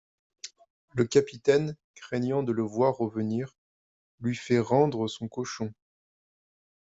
[0.95, 3.55] Le capitaine, craignant de le voir revenir,
[4.19, 5.75] lui fait rendre son cochon.